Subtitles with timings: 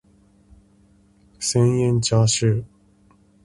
[1.39, 2.63] 千円チャーシュー